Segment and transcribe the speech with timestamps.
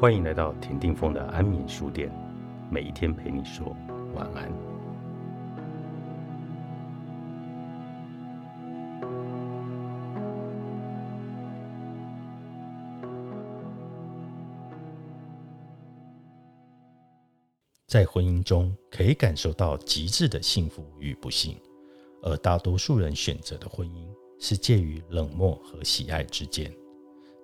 [0.00, 2.10] 欢迎来到田定峰的安眠书店，
[2.70, 3.76] 每一天陪你说
[4.14, 4.50] 晚安。
[17.86, 21.60] 在婚姻中，可以感受到极致的幸福与不幸，
[22.22, 24.08] 而大多数人选择的婚姻
[24.38, 26.72] 是介于冷漠和喜爱之间。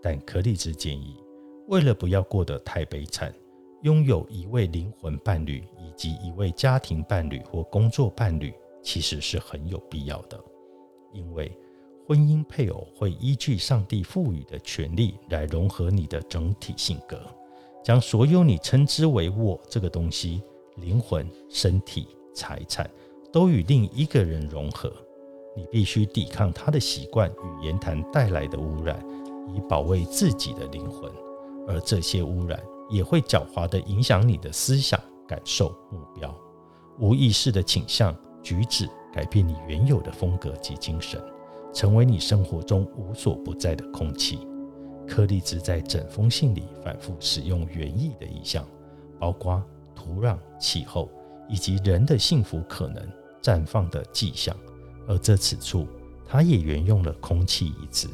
[0.00, 1.23] 但柯立芝建议。
[1.68, 3.34] 为了不要过得太悲惨，
[3.82, 10.38] 拥有一位灵魂伴侣以及一位家庭伴侣或工作伴侣，其实是很有必要的。
[11.12, 11.50] 因为
[12.06, 17.18] 婚姻配偶会依据上帝赋予的权利来融合你的整体性格，
[17.82, 20.42] 将所有你称之为“我”这个东西——
[20.76, 22.90] 灵魂、身体、财产，
[23.32, 24.92] 都与另一个人融合。
[25.56, 29.02] 你必须抵抗他的习惯与言谈带来的污染，
[29.54, 31.10] 以保卫自己的灵魂。
[31.66, 36.34] 而这些污染也会狡猾地影响你的思想、感受、目标，
[36.98, 41.22] 无意识的倾向、举止，改变你原有的风格及精神，
[41.72, 44.46] 成为你生活中无所不在的空气。
[45.06, 48.66] 柯立兹在整封信里反复使用园艺的意象，
[49.18, 49.62] 包括
[49.94, 51.10] 土壤、气候
[51.48, 53.06] 以及人的幸福可能
[53.42, 54.56] 绽放的迹象，
[55.06, 55.86] 而这此处，
[56.26, 58.08] 他也沿用了“空气”一词。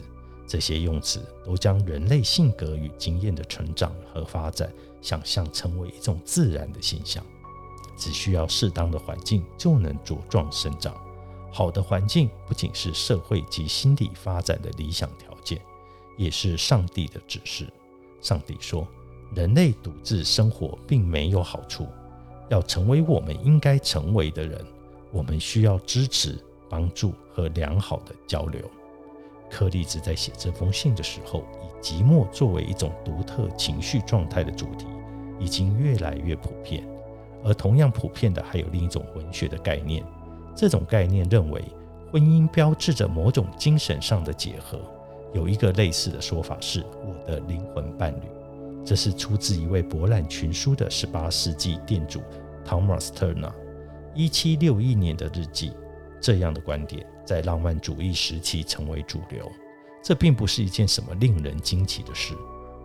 [0.51, 4.69] 这些用词都将人类性格与经验的成长和发展
[5.01, 7.25] 想象成为一种自然的现象，
[7.97, 10.93] 只需要适当的环境就能茁壮生长。
[11.53, 15.63] 好的环境不仅是社会及心理发展的理想条件，
[16.19, 17.73] 也是上帝的指示。
[18.21, 18.85] 上帝说，
[19.33, 21.87] 人类独自生活并没有好处。
[22.49, 24.67] 要成为我们应该成为的人，
[25.13, 26.37] 我们需要支持、
[26.69, 28.69] 帮助和良好的交流。
[29.51, 34.87] 柯立兹在写这封信的时候，以寂寞作为一种独特情绪状态的主题，
[35.39, 36.85] 已经越来越普遍。
[37.43, 40.05] 而同样普遍的，还有另一种文学的概念。
[40.55, 41.63] 这种概念认为，
[42.13, 44.79] 婚姻标志着某种精神上的结合。
[45.33, 48.25] 有一个类似的说法是“我的灵魂伴侣”，
[48.85, 52.21] 这是出自一位博览群书的18世纪店主
[52.67, 53.53] Thomas Turner
[54.15, 55.73] 1761年的日记。
[56.21, 57.07] 这样的观点。
[57.25, 59.51] 在浪漫主义时期成为主流，
[60.03, 62.35] 这并不是一件什么令人惊奇的事。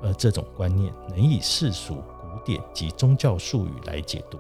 [0.04, 4.38] 而这种观念能以世俗、古典及宗教术语来解读，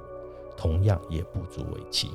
[0.55, 2.11] 同样也不足为奇。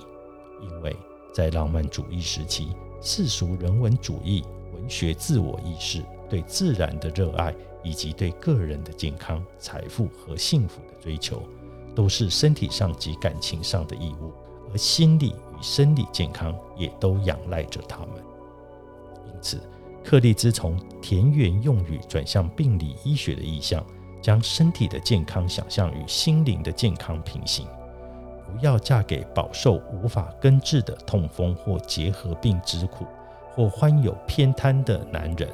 [0.63, 0.95] 因为
[1.35, 2.69] 在浪漫主义时期，
[3.01, 7.53] 世俗人文主义、文学自我意识、对自然的热爱，
[7.83, 11.43] 以及对个人的健康、财富和幸福的追求，
[11.93, 14.33] 都是身体上及感情上的义务。
[14.73, 18.11] 而心理生理健康也都仰赖着他们。
[19.27, 19.61] 因此，
[20.05, 23.85] 克利兹从田园用语转向病理医学的意象，
[24.21, 27.67] 将身体的健康想象与心灵的健康平行。
[28.45, 33.07] 不要嫁给饱受无法根治的痛风或结核病之苦，
[33.55, 35.49] 或患有偏瘫的男人。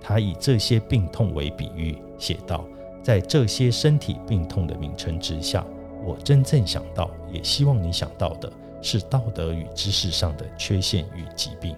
[0.00, 2.64] 他以这些病痛为比喻，写道：
[3.00, 5.64] 在这些身体病痛的名称之下。
[6.04, 8.52] 我真正想到，也希望你想到的
[8.82, 11.74] 是道德与知识上的缺陷与疾病。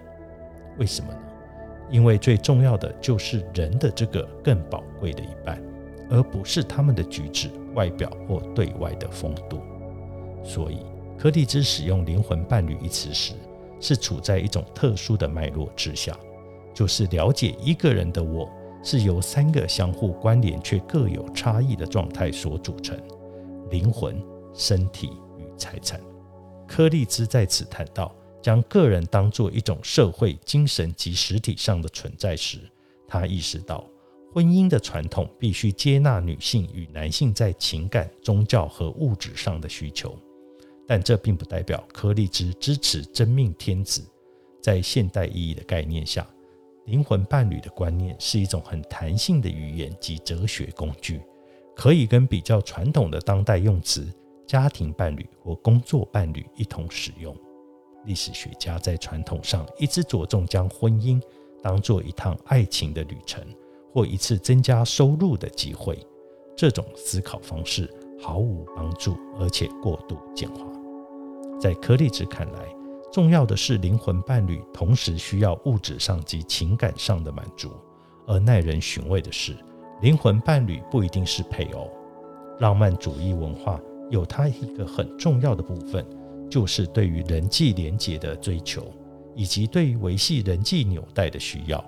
[0.78, 1.20] 为什么呢？
[1.90, 5.62] 因为最重要的就是人的这个更宝贵的一半，
[6.10, 9.60] 而不是他们的举止、外表或对外的风度。
[10.42, 10.78] 所以，
[11.18, 13.34] 柯蒂兹使用“灵魂伴侣”一词时，
[13.80, 16.18] 是处在一种特殊的脉络之下，
[16.72, 18.48] 就是了解一个人的我
[18.82, 22.98] 是由三个相互关联却各有差异的状态所组成。
[23.70, 24.20] 灵魂、
[24.54, 26.00] 身体与财产。
[26.66, 32.58] 柯立兹在此谈到，将个人当作一种社会、精神及实体上的存在时，
[33.06, 33.84] 他意识到，
[34.32, 40.18] 婚姻的传统必须接纳女性与男性在情感、宗教和物质上的需求。
[40.86, 44.04] 但这并不代表柯立兹支持真命天子。
[44.60, 46.26] 在现代意义的概念下，
[46.86, 51.22] 灵魂伴侣的观念是一种很弹性的语言及哲学工具。
[51.74, 54.06] 可以跟比较传统的当代用词
[54.46, 57.36] “家庭伴侣”或“工作伴侣”一同使用。
[58.04, 61.20] 历史学家在传统上一直着重将婚姻
[61.62, 63.42] 当做一趟爱情的旅程，
[63.92, 65.98] 或一次增加收入的机会。
[66.56, 70.66] 这种思考方式毫无帮助，而且过度简化。
[71.58, 72.60] 在柯立芝看来，
[73.10, 77.70] 重要的是灵魂伴侣同时需要物质上及情感上的满足，
[78.26, 79.56] 而耐人寻味的是。
[80.02, 81.90] 灵魂伴侣不一定是配偶。
[82.60, 83.80] 浪漫主义文化
[84.10, 86.04] 有它一个很重要的部分，
[86.50, 88.92] 就是对于人际连结的追求，
[89.34, 91.84] 以及对于维系人际纽带的需要。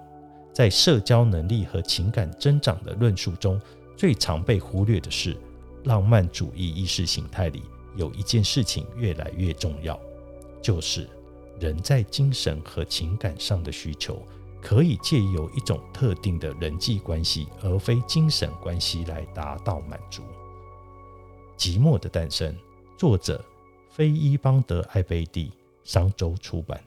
[0.52, 3.60] 在社交能力和情感增长的论述中，
[3.96, 5.36] 最常被忽略的是，
[5.84, 7.62] 浪漫主义意识形态里
[7.94, 10.00] 有一件事情越来越重要，
[10.62, 11.08] 就是
[11.60, 14.20] 人在精神和情感上的需求，
[14.62, 20.22] 可以借由一种特定的人际关系，而非精神关系来达到满足。
[21.56, 22.52] 《寂寞的诞生》，
[22.98, 23.42] 作者
[23.88, 25.50] 菲伊邦德·艾贝蒂，
[25.84, 26.80] 商周出版。